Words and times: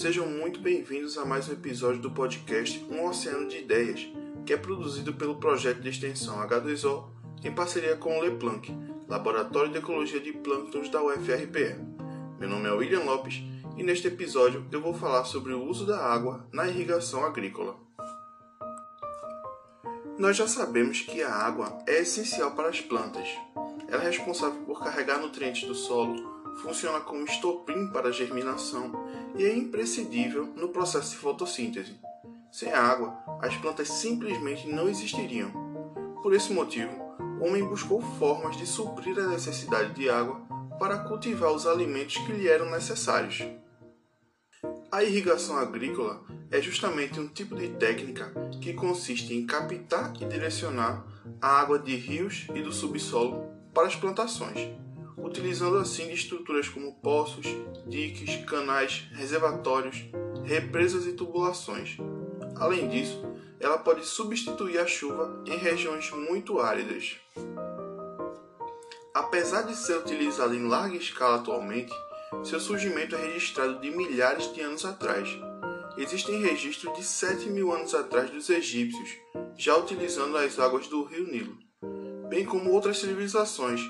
Sejam 0.00 0.26
muito 0.26 0.60
bem-vindos 0.60 1.18
a 1.18 1.26
mais 1.26 1.46
um 1.46 1.52
episódio 1.52 2.00
do 2.00 2.10
podcast 2.10 2.82
Um 2.90 3.06
Oceano 3.06 3.46
de 3.46 3.58
Ideias, 3.58 4.08
que 4.46 4.54
é 4.54 4.56
produzido 4.56 5.12
pelo 5.12 5.34
projeto 5.34 5.82
de 5.82 5.90
extensão 5.90 6.38
H2O 6.38 7.04
em 7.44 7.52
parceria 7.52 7.94
com 7.96 8.16
o 8.16 8.22
LePlanck, 8.22 8.74
Laboratório 9.06 9.70
de 9.70 9.76
Ecologia 9.76 10.18
de 10.18 10.32
Plânctons 10.32 10.88
da 10.88 11.02
UFRPE. 11.02 11.84
Meu 12.38 12.48
nome 12.48 12.66
é 12.66 12.72
William 12.72 13.00
Lopes 13.00 13.42
e 13.76 13.82
neste 13.82 14.06
episódio 14.06 14.66
eu 14.72 14.80
vou 14.80 14.94
falar 14.94 15.26
sobre 15.26 15.52
o 15.52 15.62
uso 15.62 15.84
da 15.84 16.02
água 16.02 16.48
na 16.50 16.66
irrigação 16.66 17.22
agrícola. 17.22 17.76
Nós 20.18 20.34
já 20.34 20.48
sabemos 20.48 21.02
que 21.02 21.22
a 21.22 21.30
água 21.30 21.76
é 21.86 22.00
essencial 22.00 22.52
para 22.52 22.70
as 22.70 22.80
plantas. 22.80 23.28
Ela 23.86 24.04
é 24.04 24.06
responsável 24.06 24.62
por 24.62 24.82
carregar 24.82 25.20
nutrientes 25.20 25.68
do 25.68 25.74
solo, 25.74 26.39
funciona 26.62 27.00
como 27.00 27.24
estopim 27.24 27.88
para 27.88 28.08
a 28.08 28.12
germinação 28.12 28.92
e 29.36 29.44
é 29.44 29.56
imprescindível 29.56 30.46
no 30.56 30.68
processo 30.68 31.10
de 31.10 31.16
fotossíntese. 31.16 31.98
Sem 32.52 32.72
água, 32.72 33.16
as 33.40 33.56
plantas 33.56 33.88
simplesmente 33.88 34.66
não 34.68 34.88
existiriam. 34.88 35.50
Por 36.22 36.34
esse 36.34 36.52
motivo, 36.52 36.92
o 37.40 37.44
homem 37.44 37.64
buscou 37.64 38.00
formas 38.00 38.56
de 38.56 38.66
suprir 38.66 39.18
a 39.18 39.28
necessidade 39.28 39.94
de 39.94 40.10
água 40.10 40.40
para 40.78 40.98
cultivar 40.98 41.52
os 41.52 41.66
alimentos 41.66 42.16
que 42.18 42.32
lhe 42.32 42.48
eram 42.48 42.70
necessários. 42.70 43.42
A 44.92 45.04
irrigação 45.04 45.56
agrícola 45.56 46.22
é 46.50 46.60
justamente 46.60 47.20
um 47.20 47.28
tipo 47.28 47.54
de 47.54 47.68
técnica 47.68 48.32
que 48.60 48.74
consiste 48.74 49.32
em 49.32 49.46
captar 49.46 50.12
e 50.20 50.24
direcionar 50.24 51.06
a 51.40 51.60
água 51.60 51.78
de 51.78 51.94
rios 51.94 52.46
e 52.54 52.60
do 52.60 52.72
subsolo 52.72 53.44
para 53.72 53.86
as 53.86 53.94
plantações 53.94 54.58
utilizando 55.16 55.76
assim 55.76 56.10
estruturas 56.12 56.68
como 56.68 56.94
poços, 57.00 57.46
diques, 57.86 58.44
canais, 58.44 59.06
reservatórios, 59.12 60.04
represas 60.44 61.06
e 61.06 61.12
tubulações. 61.12 61.96
Além 62.56 62.88
disso, 62.88 63.22
ela 63.58 63.78
pode 63.78 64.04
substituir 64.06 64.78
a 64.78 64.86
chuva 64.86 65.42
em 65.46 65.56
regiões 65.56 66.10
muito 66.10 66.60
áridas. 66.60 67.16
Apesar 69.12 69.62
de 69.62 69.76
ser 69.76 69.98
utilizada 69.98 70.54
em 70.54 70.66
larga 70.66 70.96
escala 70.96 71.36
atualmente, 71.36 71.92
seu 72.44 72.60
surgimento 72.60 73.16
é 73.16 73.26
registrado 73.26 73.80
de 73.80 73.90
milhares 73.90 74.52
de 74.54 74.60
anos 74.60 74.84
atrás. 74.84 75.28
Existem 75.98 76.40
registros 76.40 76.96
de 76.96 77.04
7 77.04 77.50
mil 77.50 77.72
anos 77.72 77.94
atrás 77.94 78.30
dos 78.30 78.48
egípcios, 78.48 79.10
já 79.56 79.76
utilizando 79.76 80.36
as 80.36 80.58
águas 80.58 80.86
do 80.86 81.04
rio 81.04 81.26
Nilo, 81.26 81.58
bem 82.28 82.44
como 82.44 82.70
outras 82.70 82.98
civilizações, 82.98 83.80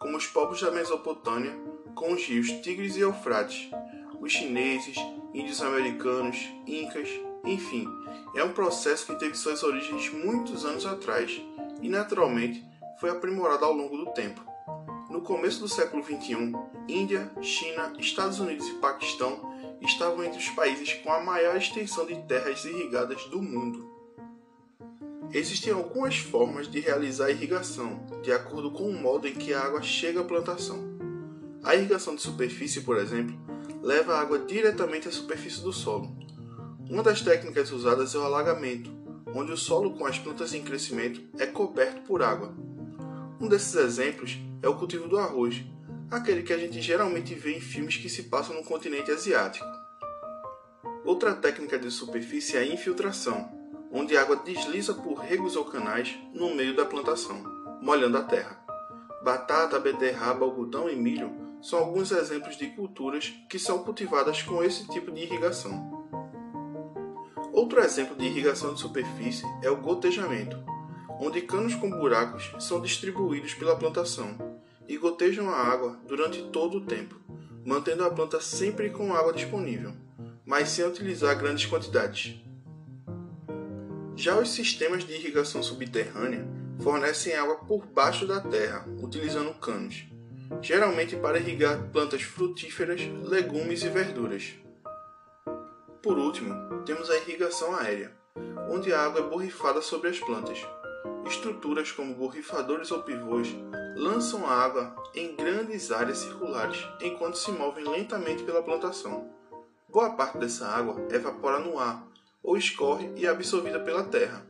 como 0.00 0.16
os 0.16 0.26
povos 0.26 0.62
da 0.62 0.70
Mesopotâmia, 0.70 1.54
com 1.94 2.14
os 2.14 2.24
rios 2.24 2.50
Tigres 2.62 2.96
e 2.96 3.00
Eufrates, 3.00 3.70
os 4.18 4.32
chineses, 4.32 4.96
índios 5.34 5.60
americanos, 5.60 6.38
incas, 6.66 7.08
enfim, 7.44 7.86
é 8.34 8.42
um 8.42 8.54
processo 8.54 9.06
que 9.06 9.18
teve 9.18 9.34
suas 9.34 9.62
origens 9.62 10.10
muitos 10.10 10.64
anos 10.64 10.86
atrás 10.86 11.38
e, 11.82 11.88
naturalmente, 11.90 12.66
foi 12.98 13.10
aprimorado 13.10 13.66
ao 13.66 13.74
longo 13.74 13.94
do 13.98 14.06
tempo. 14.12 14.40
No 15.10 15.20
começo 15.20 15.60
do 15.60 15.68
século 15.68 16.02
XXI, 16.02 16.54
Índia, 16.88 17.30
China, 17.42 17.92
Estados 17.98 18.40
Unidos 18.40 18.66
e 18.68 18.74
Paquistão 18.76 19.38
estavam 19.82 20.24
entre 20.24 20.38
os 20.38 20.48
países 20.48 20.94
com 20.94 21.12
a 21.12 21.20
maior 21.20 21.56
extensão 21.56 22.06
de 22.06 22.16
terras 22.22 22.64
irrigadas 22.64 23.22
do 23.26 23.42
mundo. 23.42 23.89
Existem 25.32 25.72
algumas 25.72 26.18
formas 26.18 26.68
de 26.68 26.80
realizar 26.80 27.26
a 27.26 27.30
irrigação, 27.30 28.04
de 28.20 28.32
acordo 28.32 28.72
com 28.72 28.90
o 28.90 29.00
modo 29.00 29.28
em 29.28 29.34
que 29.34 29.54
a 29.54 29.60
água 29.60 29.80
chega 29.80 30.20
à 30.20 30.24
plantação. 30.24 30.98
A 31.62 31.76
irrigação 31.76 32.16
de 32.16 32.22
superfície, 32.22 32.80
por 32.80 32.96
exemplo, 32.96 33.38
leva 33.80 34.14
a 34.14 34.20
água 34.20 34.40
diretamente 34.40 35.06
à 35.06 35.12
superfície 35.12 35.62
do 35.62 35.72
solo. 35.72 36.16
Uma 36.88 37.04
das 37.04 37.20
técnicas 37.20 37.70
usadas 37.70 38.12
é 38.12 38.18
o 38.18 38.22
alagamento, 38.22 38.90
onde 39.32 39.52
o 39.52 39.56
solo 39.56 39.92
com 39.96 40.04
as 40.04 40.18
plantas 40.18 40.52
em 40.52 40.64
crescimento 40.64 41.22
é 41.38 41.46
coberto 41.46 42.02
por 42.02 42.24
água. 42.24 42.52
Um 43.40 43.46
desses 43.46 43.76
exemplos 43.76 44.36
é 44.60 44.68
o 44.68 44.76
cultivo 44.76 45.06
do 45.06 45.16
arroz, 45.16 45.62
aquele 46.10 46.42
que 46.42 46.52
a 46.52 46.58
gente 46.58 46.80
geralmente 46.82 47.36
vê 47.36 47.56
em 47.56 47.60
filmes 47.60 47.96
que 47.96 48.08
se 48.08 48.24
passam 48.24 48.56
no 48.56 48.64
continente 48.64 49.12
asiático. 49.12 49.66
Outra 51.04 51.36
técnica 51.36 51.78
de 51.78 51.88
superfície 51.88 52.56
é 52.56 52.60
a 52.60 52.66
infiltração, 52.66 53.59
onde 53.90 54.16
a 54.16 54.22
água 54.22 54.36
desliza 54.36 54.94
por 54.94 55.14
regos 55.14 55.56
ou 55.56 55.64
canais 55.64 56.16
no 56.32 56.54
meio 56.54 56.76
da 56.76 56.84
plantação, 56.84 57.42
molhando 57.82 58.18
a 58.18 58.22
terra. 58.22 58.58
Batata, 59.22 59.78
beterraba, 59.78 60.44
algodão 60.44 60.88
e 60.88 60.96
milho 60.96 61.32
são 61.60 61.78
alguns 61.78 62.10
exemplos 62.10 62.56
de 62.56 62.68
culturas 62.68 63.32
que 63.48 63.58
são 63.58 63.82
cultivadas 63.82 64.42
com 64.42 64.62
esse 64.62 64.88
tipo 64.88 65.10
de 65.10 65.22
irrigação. 65.22 66.00
Outro 67.52 67.80
exemplo 67.80 68.16
de 68.16 68.24
irrigação 68.24 68.72
de 68.74 68.80
superfície 68.80 69.44
é 69.62 69.68
o 69.68 69.76
gotejamento, 69.76 70.56
onde 71.20 71.42
canos 71.42 71.74
com 71.74 71.90
buracos 71.90 72.50
são 72.58 72.80
distribuídos 72.80 73.52
pela 73.54 73.76
plantação 73.76 74.38
e 74.88 74.96
gotejam 74.96 75.50
a 75.50 75.56
água 75.56 76.00
durante 76.06 76.42
todo 76.44 76.78
o 76.78 76.86
tempo, 76.86 77.16
mantendo 77.64 78.04
a 78.04 78.10
planta 78.10 78.40
sempre 78.40 78.88
com 78.90 79.14
água 79.14 79.32
disponível, 79.32 79.92
mas 80.46 80.70
sem 80.70 80.86
utilizar 80.86 81.36
grandes 81.36 81.66
quantidades. 81.66 82.40
Já 84.20 84.36
os 84.36 84.50
sistemas 84.50 85.02
de 85.02 85.14
irrigação 85.14 85.62
subterrânea 85.62 86.46
fornecem 86.82 87.34
água 87.34 87.56
por 87.56 87.86
baixo 87.86 88.26
da 88.26 88.38
terra, 88.38 88.86
utilizando 89.02 89.54
canos, 89.54 90.04
geralmente 90.60 91.16
para 91.16 91.38
irrigar 91.38 91.88
plantas 91.90 92.20
frutíferas, 92.20 93.00
legumes 93.24 93.82
e 93.82 93.88
verduras. 93.88 94.56
Por 96.02 96.18
último, 96.18 96.54
temos 96.84 97.08
a 97.08 97.16
irrigação 97.16 97.74
aérea, 97.74 98.12
onde 98.68 98.92
a 98.92 99.00
água 99.00 99.22
é 99.22 99.26
borrifada 99.26 99.80
sobre 99.80 100.10
as 100.10 100.18
plantas. 100.18 100.58
Estruturas 101.26 101.90
como 101.90 102.14
borrifadores 102.14 102.90
ou 102.90 103.02
pivôs 103.02 103.48
lançam 103.96 104.46
a 104.46 104.52
água 104.52 104.94
em 105.14 105.34
grandes 105.34 105.90
áreas 105.90 106.18
circulares 106.18 106.86
enquanto 107.00 107.38
se 107.38 107.50
movem 107.52 107.88
lentamente 107.88 108.42
pela 108.42 108.62
plantação. 108.62 109.30
Boa 109.88 110.10
parte 110.10 110.36
dessa 110.36 110.68
água 110.68 111.08
evapora 111.10 111.58
no 111.58 111.78
ar 111.78 112.10
ou 112.42 112.56
escorre 112.56 113.10
e 113.16 113.26
é 113.26 113.28
absorvida 113.28 113.80
pela 113.80 114.04
terra. 114.04 114.46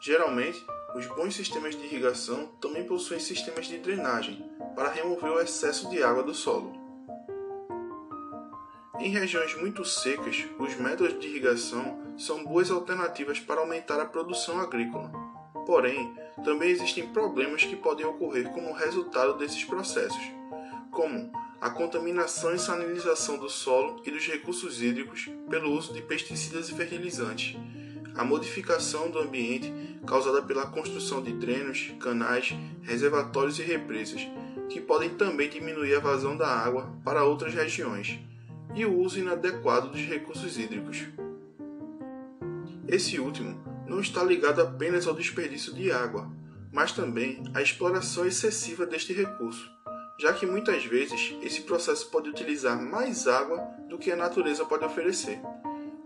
Geralmente, 0.00 0.64
os 0.94 1.06
bons 1.06 1.34
sistemas 1.34 1.76
de 1.76 1.84
irrigação 1.84 2.46
também 2.60 2.84
possuem 2.84 3.20
sistemas 3.20 3.66
de 3.66 3.78
drenagem 3.78 4.44
para 4.74 4.90
remover 4.90 5.32
o 5.32 5.40
excesso 5.40 5.88
de 5.90 6.02
água 6.02 6.22
do 6.22 6.34
solo. 6.34 6.72
Em 8.98 9.10
regiões 9.10 9.54
muito 9.56 9.84
secas, 9.84 10.46
os 10.58 10.74
métodos 10.76 11.18
de 11.18 11.28
irrigação 11.28 12.14
são 12.16 12.44
boas 12.44 12.70
alternativas 12.70 13.38
para 13.38 13.60
aumentar 13.60 14.00
a 14.00 14.06
produção 14.06 14.58
agrícola. 14.58 15.12
Porém, 15.66 16.14
também 16.44 16.70
existem 16.70 17.06
problemas 17.12 17.62
que 17.64 17.76
podem 17.76 18.06
ocorrer 18.06 18.50
como 18.52 18.72
resultado 18.72 19.34
desses 19.34 19.64
processos, 19.64 20.22
como 20.90 21.30
a 21.60 21.70
contaminação 21.70 22.54
e 22.54 22.58
sanilização 22.58 23.38
do 23.38 23.48
solo 23.48 24.02
e 24.04 24.10
dos 24.10 24.26
recursos 24.26 24.82
hídricos 24.82 25.30
pelo 25.48 25.72
uso 25.72 25.92
de 25.92 26.02
pesticidas 26.02 26.68
e 26.68 26.74
fertilizantes, 26.74 27.56
a 28.14 28.24
modificação 28.24 29.10
do 29.10 29.18
ambiente 29.18 29.72
causada 30.06 30.42
pela 30.42 30.66
construção 30.66 31.22
de 31.22 31.32
drenos, 31.32 31.92
canais, 32.00 32.54
reservatórios 32.82 33.58
e 33.58 33.62
represas, 33.62 34.26
que 34.68 34.80
podem 34.80 35.10
também 35.10 35.48
diminuir 35.48 35.94
a 35.94 36.00
vazão 36.00 36.36
da 36.36 36.48
água 36.48 36.92
para 37.04 37.24
outras 37.24 37.54
regiões, 37.54 38.18
e 38.74 38.84
o 38.84 38.98
uso 38.98 39.18
inadequado 39.18 39.88
dos 39.88 40.00
recursos 40.00 40.58
hídricos. 40.58 41.06
Esse 42.86 43.18
último 43.18 43.58
não 43.86 44.00
está 44.00 44.22
ligado 44.22 44.60
apenas 44.60 45.06
ao 45.06 45.14
desperdício 45.14 45.72
de 45.72 45.90
água, 45.90 46.30
mas 46.72 46.92
também 46.92 47.42
à 47.54 47.62
exploração 47.62 48.26
excessiva 48.26 48.84
deste 48.86 49.12
recurso 49.12 49.75
já 50.18 50.32
que 50.32 50.46
muitas 50.46 50.84
vezes 50.84 51.34
esse 51.42 51.62
processo 51.62 52.10
pode 52.10 52.30
utilizar 52.30 52.80
mais 52.80 53.26
água 53.28 53.58
do 53.88 53.98
que 53.98 54.10
a 54.10 54.16
natureza 54.16 54.64
pode 54.64 54.84
oferecer. 54.84 55.40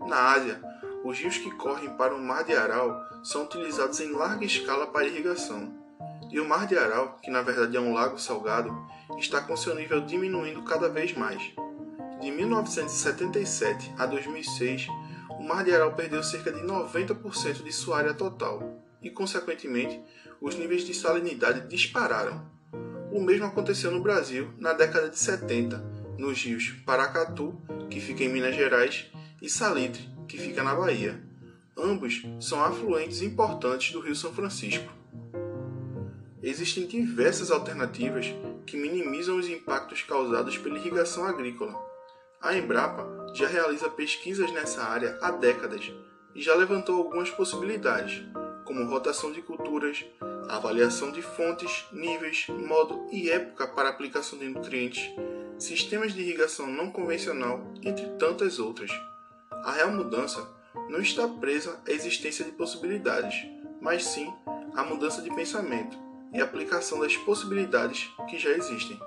Na 0.07 0.33
Ásia, 0.33 0.61
os 1.03 1.17
rios 1.17 1.37
que 1.37 1.51
correm 1.51 1.89
para 1.91 2.13
o 2.13 2.21
Mar 2.21 2.43
de 2.43 2.55
Aral 2.55 3.01
são 3.23 3.43
utilizados 3.43 3.99
em 3.99 4.11
larga 4.11 4.45
escala 4.45 4.87
para 4.87 5.07
irrigação. 5.07 5.73
E 6.29 6.39
o 6.39 6.47
Mar 6.47 6.67
de 6.67 6.77
Aral, 6.77 7.17
que 7.21 7.31
na 7.31 7.41
verdade 7.41 7.75
é 7.75 7.79
um 7.79 7.93
lago 7.93 8.17
salgado, 8.19 8.73
está 9.17 9.41
com 9.41 9.57
seu 9.57 9.75
nível 9.75 10.01
diminuindo 10.01 10.63
cada 10.63 10.87
vez 10.87 11.13
mais. 11.13 11.41
De 12.19 12.31
1977 12.31 13.93
a 13.97 14.05
2006, 14.05 14.87
o 15.31 15.43
Mar 15.43 15.63
de 15.63 15.73
Aral 15.73 15.93
perdeu 15.93 16.23
cerca 16.23 16.51
de 16.51 16.61
90% 16.61 17.63
de 17.63 17.71
sua 17.71 17.97
área 17.97 18.13
total 18.13 18.81
e, 19.01 19.09
consequentemente, 19.09 19.99
os 20.39 20.55
níveis 20.55 20.83
de 20.83 20.93
salinidade 20.93 21.67
dispararam. 21.67 22.45
O 23.11 23.21
mesmo 23.21 23.45
aconteceu 23.45 23.91
no 23.91 24.01
Brasil 24.01 24.53
na 24.57 24.71
década 24.71 25.09
de 25.09 25.19
70, 25.19 25.77
nos 26.17 26.41
rios 26.41 26.69
Paracatu, 26.85 27.61
que 27.89 27.99
fica 27.99 28.23
em 28.23 28.29
Minas 28.29 28.55
Gerais, 28.55 29.11
e 29.41 29.49
Salitre, 29.49 30.07
que 30.29 30.37
fica 30.37 30.63
na 30.63 30.73
Bahia. 30.73 31.21
Ambos 31.77 32.23
são 32.39 32.63
afluentes 32.63 33.21
importantes 33.21 33.91
do 33.91 33.99
Rio 33.99 34.15
São 34.15 34.31
Francisco. 34.31 34.89
Existem 36.41 36.87
diversas 36.87 37.51
alternativas 37.51 38.27
que 38.65 38.77
minimizam 38.77 39.37
os 39.37 39.49
impactos 39.49 40.03
causados 40.03 40.57
pela 40.57 40.77
irrigação 40.77 41.25
agrícola. 41.25 41.75
A 42.41 42.55
Embrapa 42.55 43.33
já 43.35 43.47
realiza 43.47 43.89
pesquisas 43.89 44.51
nessa 44.53 44.83
área 44.83 45.17
há 45.21 45.31
décadas 45.31 45.91
e 46.33 46.41
já 46.41 46.55
levantou 46.55 46.97
algumas 46.97 47.29
possibilidades, 47.29 48.23
como 48.63 48.85
rotação 48.85 49.33
de 49.33 49.41
culturas, 49.41 50.05
avaliação 50.49 51.11
de 51.11 51.21
fontes, 51.21 51.85
níveis, 51.91 52.47
modo 52.49 53.07
e 53.11 53.29
época 53.29 53.67
para 53.67 53.89
aplicação 53.89 54.37
de 54.37 54.49
nutrientes, 54.49 55.11
sistemas 55.57 56.13
de 56.13 56.21
irrigação 56.21 56.67
não 56.67 56.91
convencional, 56.91 57.63
entre 57.83 58.07
tantas 58.17 58.59
outras. 58.59 58.91
A 59.51 59.71
real 59.71 59.91
mudança 59.91 60.47
não 60.89 60.99
está 60.99 61.27
presa 61.27 61.79
à 61.87 61.91
existência 61.91 62.43
de 62.43 62.51
possibilidades, 62.51 63.45
mas 63.79 64.05
sim 64.05 64.31
à 64.75 64.83
mudança 64.83 65.21
de 65.21 65.33
pensamento 65.33 65.97
e 66.33 66.41
aplicação 66.41 66.99
das 66.99 67.15
possibilidades 67.17 68.09
que 68.29 68.37
já 68.37 68.51
existem. 68.51 68.99